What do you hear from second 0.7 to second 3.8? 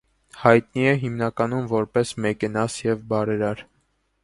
է հիմնականում որպես մեկենաս և բարերար։